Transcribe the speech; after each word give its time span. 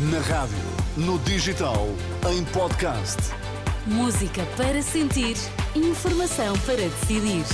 Na 0.00 0.20
rádio, 0.20 0.56
no 0.96 1.18
digital, 1.18 1.88
em 2.30 2.44
podcast. 2.44 3.16
Música 3.84 4.46
para 4.56 4.80
sentir, 4.80 5.36
informação 5.74 6.56
para 6.60 6.76
decidir. 6.76 7.44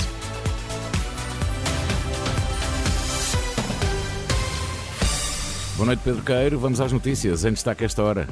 Boa 5.75 5.87
noite, 5.87 6.01
Pedro 6.03 6.21
Queiro. 6.21 6.59
Vamos 6.59 6.79
às 6.79 6.91
notícias. 6.91 7.43
Em 7.45 7.51
destaque 7.51 7.83
esta 7.83 8.03
hora. 8.03 8.29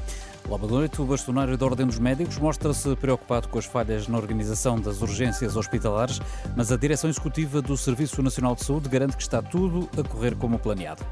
Olá, 0.47 0.59
boa 0.59 0.71
noite. 0.71 1.01
O 1.01 1.05
bastonário 1.05 1.57
da 1.57 1.65
Ordem 1.65 1.87
dos 1.87 1.97
Médicos 1.97 2.37
mostra-se 2.37 2.95
preocupado 2.97 3.47
com 3.47 3.57
as 3.57 3.65
falhas 3.65 4.07
na 4.07 4.19
organização 4.19 4.79
das 4.79 5.01
urgências 5.01 5.55
hospitalares, 5.55 6.21
mas 6.55 6.71
a 6.71 6.77
direção 6.77 7.09
executiva 7.09 7.63
do 7.63 7.75
Serviço 7.75 8.21
Nacional 8.21 8.53
de 8.53 8.63
Saúde 8.63 8.87
garante 8.89 9.17
que 9.17 9.23
está 9.23 9.41
tudo 9.41 9.89
a 9.99 10.07
correr 10.07 10.35
como 10.35 10.59
planeado. 10.59 11.03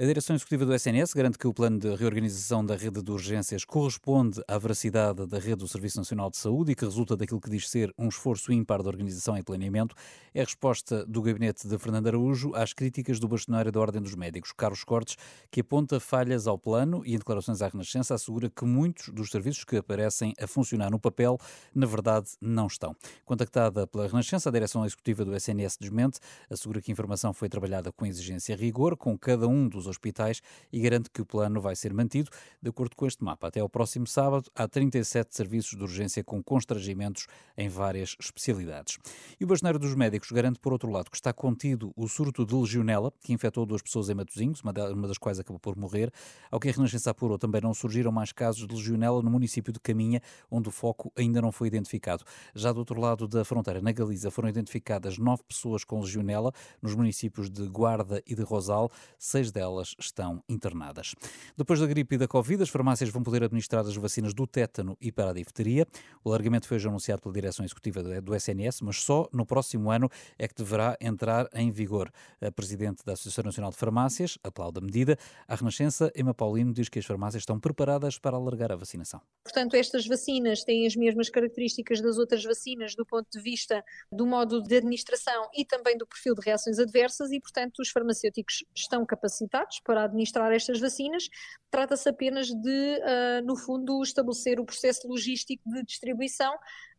A 0.00 0.04
direção 0.04 0.36
executiva 0.36 0.64
do 0.64 0.72
SNS 0.72 1.12
garante 1.12 1.36
que 1.36 1.48
o 1.48 1.52
plano 1.52 1.76
de 1.76 1.92
reorganização 1.92 2.64
da 2.64 2.76
rede 2.76 3.02
de 3.02 3.10
urgências 3.10 3.64
corresponde 3.64 4.40
à 4.46 4.56
veracidade 4.56 5.26
da 5.26 5.40
rede 5.40 5.56
do 5.56 5.66
Serviço 5.66 5.98
Nacional 5.98 6.30
de 6.30 6.36
Saúde 6.36 6.70
e 6.70 6.76
que 6.76 6.84
resulta 6.84 7.16
daquilo 7.16 7.40
que 7.40 7.50
diz 7.50 7.68
ser 7.68 7.92
um 7.98 8.06
esforço 8.06 8.52
ímpar 8.52 8.80
de 8.80 8.86
organização 8.86 9.36
e 9.36 9.42
planeamento. 9.42 9.96
É 10.32 10.40
a 10.40 10.44
resposta 10.44 11.04
do 11.04 11.20
gabinete 11.20 11.66
de 11.66 11.76
Fernando 11.78 12.06
Araújo 12.06 12.54
às 12.54 12.72
críticas 12.72 13.18
do 13.18 13.26
bastonário 13.26 13.72
da 13.72 13.80
Ordem 13.80 14.00
dos 14.00 14.14
Médicos, 14.14 14.52
Carlos 14.52 14.84
Cortes, 14.84 15.16
que 15.50 15.62
aponta 15.62 15.98
falhas 15.98 16.46
ao 16.46 16.56
plano 16.56 17.02
e 17.04 17.16
em 17.16 17.18
declarações 17.18 17.60
à 17.60 17.66
Renascença 17.66 18.14
assegura 18.14 18.48
que 18.48 18.64
muitos 18.64 19.08
dos 19.08 19.32
serviços 19.32 19.64
que 19.64 19.78
aparecem 19.78 20.32
a 20.40 20.46
funcionar 20.46 20.92
no 20.92 21.00
papel, 21.00 21.36
na 21.74 21.86
verdade, 21.86 22.28
não 22.40 22.68
estão. 22.68 22.94
Contactada 23.24 23.84
pela 23.84 24.06
Renascença, 24.06 24.48
a 24.48 24.52
direção 24.52 24.86
executiva 24.86 25.24
do 25.24 25.34
SNS 25.34 25.76
desmente, 25.76 26.20
assegura 26.48 26.80
que 26.80 26.88
a 26.88 26.92
informação 26.92 27.32
foi 27.32 27.48
trabalhada 27.48 27.90
com 27.90 28.06
exigência 28.06 28.52
e 28.52 28.56
rigor, 28.56 28.96
com 28.96 29.18
cada 29.18 29.48
um 29.48 29.68
dos 29.68 29.87
hospitais 29.88 30.40
e 30.72 30.80
garante 30.80 31.10
que 31.10 31.20
o 31.20 31.26
plano 31.26 31.60
vai 31.60 31.74
ser 31.74 31.92
mantido. 31.92 32.30
De 32.62 32.70
acordo 32.70 32.94
com 32.94 33.06
este 33.06 33.24
mapa, 33.24 33.48
até 33.48 33.60
ao 33.60 33.68
próximo 33.68 34.06
sábado, 34.06 34.50
há 34.54 34.68
37 34.68 35.34
serviços 35.34 35.76
de 35.76 35.82
urgência 35.82 36.22
com 36.22 36.42
constrangimentos 36.42 37.26
em 37.56 37.68
várias 37.68 38.16
especialidades. 38.20 38.98
E 39.40 39.44
o 39.44 39.46
bastonário 39.46 39.78
dos 39.78 39.94
médicos 39.94 40.30
garante, 40.30 40.58
por 40.58 40.72
outro 40.72 40.90
lado, 40.90 41.10
que 41.10 41.16
está 41.16 41.32
contido 41.32 41.92
o 41.96 42.08
surto 42.08 42.44
de 42.44 42.54
legionela, 42.54 43.12
que 43.20 43.32
infectou 43.32 43.64
duas 43.64 43.82
pessoas 43.82 44.08
em 44.08 44.14
Matosinhos, 44.14 44.62
uma 44.62 45.08
das 45.08 45.18
quais 45.18 45.38
acabou 45.38 45.58
por 45.58 45.76
morrer. 45.76 46.12
Ao 46.50 46.60
que 46.60 46.68
a 46.68 46.72
Renascença 46.72 47.10
apurou, 47.10 47.38
também 47.38 47.60
não 47.60 47.72
surgiram 47.72 48.12
mais 48.12 48.32
casos 48.32 48.66
de 48.66 48.74
legionela 48.74 49.22
no 49.22 49.30
município 49.30 49.72
de 49.72 49.80
Caminha, 49.80 50.20
onde 50.50 50.68
o 50.68 50.72
foco 50.72 51.12
ainda 51.16 51.40
não 51.40 51.52
foi 51.52 51.68
identificado. 51.68 52.24
Já 52.54 52.72
do 52.72 52.78
outro 52.78 53.00
lado 53.00 53.28
da 53.28 53.44
fronteira, 53.44 53.80
na 53.80 53.92
Galiza, 53.92 54.30
foram 54.30 54.48
identificadas 54.48 55.18
nove 55.18 55.42
pessoas 55.46 55.84
com 55.84 56.00
legionela 56.00 56.52
nos 56.82 56.94
municípios 56.94 57.48
de 57.50 57.66
Guarda 57.68 58.22
e 58.26 58.34
de 58.34 58.42
Rosal, 58.42 58.90
seis 59.18 59.50
delas 59.50 59.77
delas 59.78 59.94
estão 59.98 60.42
internadas. 60.48 61.14
Depois 61.56 61.80
da 61.80 61.86
gripe 61.86 62.16
e 62.16 62.18
da 62.18 62.26
Covid, 62.26 62.62
as 62.62 62.68
farmácias 62.68 63.10
vão 63.10 63.22
poder 63.22 63.44
administrar 63.44 63.84
as 63.86 63.96
vacinas 63.96 64.34
do 64.34 64.46
tétano 64.46 64.96
e 65.00 65.12
para 65.12 65.30
a 65.30 65.32
difteria. 65.32 65.86
O 66.24 66.30
alargamento 66.30 66.66
foi 66.66 66.78
já 66.78 66.88
anunciado 66.88 67.22
pela 67.22 67.32
direção 67.32 67.64
executiva 67.64 68.02
do 68.20 68.34
SNS, 68.34 68.80
mas 68.82 69.02
só 69.02 69.28
no 69.32 69.46
próximo 69.46 69.90
ano 69.90 70.10
é 70.38 70.48
que 70.48 70.54
deverá 70.54 70.96
entrar 71.00 71.48
em 71.54 71.70
vigor. 71.70 72.10
A 72.40 72.50
presidente 72.50 73.04
da 73.04 73.12
Associação 73.12 73.44
Nacional 73.44 73.70
de 73.70 73.76
Farmácias 73.76 74.38
aplaude 74.42 74.78
a 74.78 74.82
medida. 74.82 75.16
A 75.46 75.54
Renascença, 75.54 76.10
Emma 76.16 76.34
Paulino, 76.34 76.72
diz 76.72 76.88
que 76.88 76.98
as 76.98 77.04
farmácias 77.04 77.42
estão 77.42 77.60
preparadas 77.60 78.18
para 78.18 78.36
alargar 78.36 78.72
a 78.72 78.76
vacinação. 78.76 79.20
Portanto, 79.44 79.74
estas 79.74 80.06
vacinas 80.06 80.64
têm 80.64 80.86
as 80.86 80.96
mesmas 80.96 81.30
características 81.30 82.00
das 82.00 82.18
outras 82.18 82.44
vacinas 82.44 82.94
do 82.94 83.04
ponto 83.04 83.28
de 83.30 83.40
vista 83.40 83.84
do 84.10 84.26
modo 84.26 84.62
de 84.62 84.76
administração 84.76 85.48
e 85.54 85.64
também 85.64 85.96
do 85.96 86.06
perfil 86.06 86.34
de 86.34 86.40
reações 86.42 86.78
adversas 86.78 87.30
e, 87.30 87.40
portanto, 87.40 87.80
os 87.80 87.90
farmacêuticos 87.90 88.64
estão 88.74 89.04
capacitados 89.06 89.67
para 89.84 90.04
administrar 90.04 90.52
estas 90.52 90.80
vacinas. 90.80 91.28
Trata-se 91.70 92.08
apenas 92.08 92.48
de, 92.48 92.98
uh, 92.98 93.46
no 93.46 93.56
fundo, 93.56 94.02
estabelecer 94.02 94.58
o 94.58 94.64
processo 94.64 95.06
logístico 95.06 95.62
de 95.70 95.82
distribuição 95.84 96.54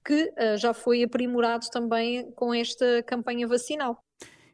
que 0.05 0.25
uh, 0.25 0.57
já 0.57 0.73
foi 0.73 1.03
aprimorado 1.03 1.67
também 1.71 2.31
com 2.31 2.53
esta 2.53 3.03
campanha 3.03 3.47
vacinal. 3.47 4.03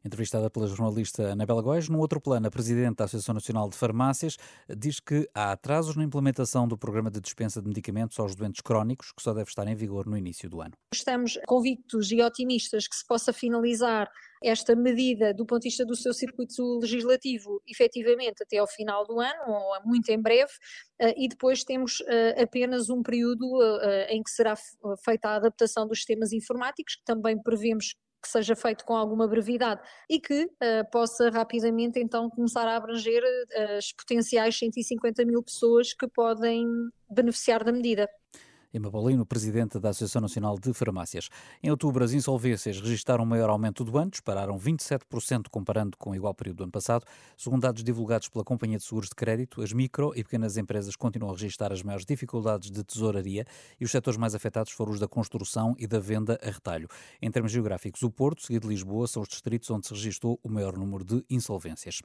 Entrevistada 0.05 0.51
pela 0.51 0.67
jornalista 0.67 1.31
Anabela 1.31 1.63
Góes, 1.63 1.89
no 1.89 1.97
outro 1.97 2.21
plano, 2.21 2.45
a 2.45 2.51
Presidente 2.51 2.97
da 2.97 3.05
Associação 3.05 3.33
Nacional 3.33 3.67
de 3.67 3.75
Farmácias 3.75 4.37
diz 4.69 4.99
que 4.99 5.27
há 5.33 5.51
atrasos 5.51 5.95
na 5.95 6.03
implementação 6.03 6.67
do 6.67 6.77
programa 6.77 7.09
de 7.09 7.19
dispensa 7.19 7.59
de 7.59 7.67
medicamentos 7.67 8.19
aos 8.19 8.35
doentes 8.35 8.61
crónicos, 8.61 9.11
que 9.11 9.23
só 9.23 9.33
deve 9.33 9.49
estar 9.49 9.67
em 9.67 9.73
vigor 9.73 10.05
no 10.05 10.15
início 10.15 10.47
do 10.47 10.61
ano. 10.61 10.73
Estamos 10.93 11.39
convictos 11.47 12.11
e 12.11 12.21
otimistas 12.21 12.87
que 12.87 12.95
se 12.95 13.03
possa 13.03 13.33
finalizar 13.33 14.07
esta 14.43 14.75
medida 14.75 15.33
do 15.33 15.43
ponto 15.43 15.63
de 15.63 15.69
vista 15.69 15.83
do 15.83 15.95
seu 15.95 16.13
circuito 16.13 16.77
legislativo 16.77 17.59
efetivamente 17.67 18.43
até 18.43 18.57
ao 18.57 18.67
final 18.67 19.07
do 19.07 19.19
ano, 19.19 19.41
ou 19.47 19.83
muito 19.85 20.09
em 20.09 20.21
breve, 20.21 20.51
eh, 20.99 21.15
e 21.17 21.27
depois 21.27 21.63
temos 21.63 22.03
eh, 22.07 22.43
apenas 22.43 22.91
um 22.91 23.01
período 23.01 23.59
eh, 23.81 24.13
em 24.13 24.21
que 24.21 24.29
será 24.29 24.55
feita 25.03 25.29
a 25.29 25.35
adaptação 25.37 25.87
dos 25.87 25.97
sistemas 25.97 26.31
informáticos, 26.31 26.97
que 26.97 27.03
também 27.03 27.41
prevemos 27.41 27.95
que 28.25 28.31
seja 28.31 28.55
feito 28.55 28.83
com 28.83 28.95
alguma 28.95 29.27
brevidade 29.27 29.79
e 30.09 30.19
que 30.19 30.45
uh, 30.45 30.89
possa 30.91 31.29
rapidamente 31.29 31.99
então 31.99 32.29
começar 32.29 32.67
a 32.67 32.75
abranger 32.75 33.21
uh, 33.23 33.77
as 33.77 33.91
potenciais 33.93 34.57
150 34.57 35.23
mil 35.23 35.43
pessoas 35.43 35.93
que 35.93 36.07
podem 36.07 36.65
beneficiar 37.09 37.63
da 37.63 37.71
medida. 37.71 38.09
Emma 38.75 38.91
Paulino, 38.91 39.25
presidente 39.25 39.79
da 39.79 39.91
Associação 39.91 40.21
Nacional 40.21 40.59
de 40.59 40.73
Farmácias. 40.73 41.29
Em 41.63 41.71
outubro, 41.71 42.03
as 42.03 42.11
insolvências 42.11 42.81
registaram 42.81 43.23
um 43.23 43.25
maior 43.25 43.49
aumento 43.49 43.85
do 43.85 43.97
ano, 43.97 44.11
dispararam 44.11 44.59
27% 44.59 45.45
comparando 45.49 45.97
com 45.97 46.09
o 46.09 46.15
igual 46.15 46.33
período 46.33 46.57
do 46.57 46.63
ano 46.63 46.73
passado. 46.73 47.05
Segundo 47.37 47.61
dados 47.61 47.85
divulgados 47.85 48.27
pela 48.27 48.43
Companhia 48.43 48.77
de 48.77 48.83
Seguros 48.83 49.07
de 49.07 49.15
Crédito, 49.15 49.61
as 49.61 49.71
micro 49.71 50.11
e 50.13 50.25
pequenas 50.25 50.57
empresas 50.57 50.93
continuam 50.97 51.31
a 51.31 51.37
registrar 51.37 51.71
as 51.71 51.81
maiores 51.81 52.05
dificuldades 52.05 52.69
de 52.69 52.83
tesouraria 52.83 53.45
e 53.79 53.85
os 53.85 53.91
setores 53.91 54.17
mais 54.17 54.35
afetados 54.35 54.73
foram 54.73 54.91
os 54.91 54.99
da 54.99 55.07
construção 55.07 55.73
e 55.79 55.87
da 55.87 55.99
venda 55.99 56.37
a 56.43 56.51
retalho. 56.51 56.89
Em 57.21 57.31
termos 57.31 57.53
geográficos, 57.53 58.03
o 58.03 58.11
Porto, 58.11 58.41
seguido 58.41 58.67
de 58.67 58.73
Lisboa, 58.73 59.07
são 59.07 59.21
os 59.21 59.29
distritos 59.29 59.71
onde 59.71 59.87
se 59.87 59.93
registrou 59.93 60.37
o 60.43 60.49
maior 60.49 60.77
número 60.77 61.05
de 61.05 61.23
insolvências. 61.29 62.01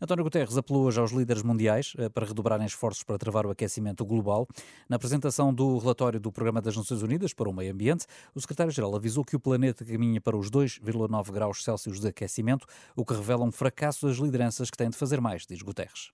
António 0.00 0.24
Guterres 0.24 0.56
apelou 0.56 0.84
hoje 0.84 0.98
aos 0.98 1.12
líderes 1.12 1.42
mundiais 1.42 1.92
eh, 1.98 2.08
para 2.08 2.24
redobrarem 2.24 2.66
esforços 2.66 3.02
para 3.02 3.18
travar 3.18 3.44
o 3.44 3.50
aquecimento 3.50 4.06
global. 4.06 4.48
Na 4.88 4.96
apresentação 4.96 5.52
do 5.52 5.78
relatório 6.14 6.20
do 6.20 6.32
Programa 6.32 6.60
das 6.60 6.76
Nações 6.76 7.02
Unidas 7.02 7.32
para 7.32 7.48
o 7.48 7.52
Meio 7.52 7.72
Ambiente, 7.72 8.06
o 8.34 8.40
secretário-geral 8.40 8.94
avisou 8.94 9.24
que 9.24 9.36
o 9.36 9.40
planeta 9.40 9.84
caminha 9.84 10.20
para 10.20 10.36
os 10.36 10.50
2,9 10.50 11.32
graus 11.32 11.62
Celsius 11.62 12.00
de 12.00 12.08
aquecimento, 12.08 12.66
o 12.96 13.04
que 13.04 13.14
revela 13.14 13.44
um 13.44 13.52
fracasso 13.52 14.06
das 14.06 14.16
lideranças 14.16 14.70
que 14.70 14.76
têm 14.76 14.90
de 14.90 14.96
fazer 14.96 15.20
mais, 15.20 15.46
diz 15.46 15.62
Guterres. 15.62 16.10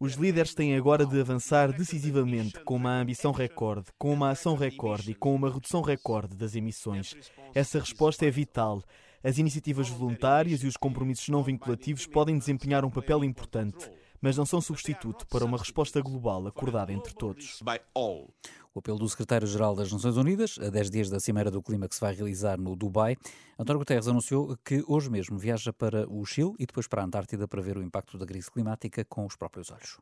Os 0.00 0.14
líderes 0.14 0.54
têm 0.54 0.76
agora 0.76 1.06
de 1.06 1.20
avançar 1.20 1.72
decisivamente 1.72 2.60
com 2.60 2.76
uma 2.76 3.00
ambição 3.00 3.32
recorde, 3.32 3.86
com 3.98 4.12
uma 4.12 4.30
ação 4.30 4.56
recorde 4.56 5.10
e 5.10 5.14
com 5.14 5.34
uma 5.34 5.50
redução 5.50 5.82
recorde 5.82 6.36
das 6.36 6.54
emissões. 6.54 7.14
Essa 7.54 7.78
resposta 7.78 8.26
é 8.26 8.30
vital. 8.30 8.82
As 9.22 9.38
iniciativas 9.38 9.88
voluntárias 9.88 10.62
e 10.62 10.66
os 10.66 10.76
compromissos 10.76 11.28
não 11.28 11.42
vinculativos 11.42 12.06
podem 12.06 12.38
desempenhar 12.38 12.84
um 12.84 12.90
papel 12.90 13.24
importante 13.24 13.90
mas 14.24 14.38
não 14.38 14.46
são 14.46 14.58
substituto 14.58 15.26
para 15.26 15.44
uma 15.44 15.58
resposta 15.58 16.00
global 16.00 16.46
acordada 16.46 16.90
entre 16.90 17.12
todos. 17.12 17.60
O 18.74 18.78
apelo 18.78 18.98
do 18.98 19.06
secretário-geral 19.06 19.76
das 19.76 19.92
Nações 19.92 20.16
Unidas, 20.16 20.58
a 20.58 20.70
10 20.70 20.90
dias 20.90 21.10
da 21.10 21.20
Cimeira 21.20 21.50
do 21.50 21.62
Clima 21.62 21.86
que 21.86 21.94
se 21.94 22.00
vai 22.00 22.14
realizar 22.14 22.58
no 22.58 22.74
Dubai, 22.74 23.18
António 23.58 23.80
Guterres 23.80 24.08
anunciou 24.08 24.56
que 24.64 24.82
hoje 24.88 25.10
mesmo 25.10 25.36
viaja 25.36 25.74
para 25.74 26.10
o 26.10 26.24
Chile 26.24 26.54
e 26.58 26.64
depois 26.64 26.88
para 26.88 27.02
a 27.02 27.04
Antártida 27.04 27.46
para 27.46 27.60
ver 27.60 27.76
o 27.76 27.82
impacto 27.82 28.16
da 28.16 28.24
crise 28.24 28.50
climática 28.50 29.04
com 29.04 29.26
os 29.26 29.36
próprios 29.36 29.70
olhos. 29.70 29.98